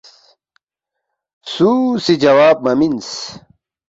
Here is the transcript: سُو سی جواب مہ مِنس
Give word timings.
سُو 1.51 1.69
سی 2.03 2.13
جواب 2.23 2.57
مہ 2.65 2.73
مِنس 2.79 3.09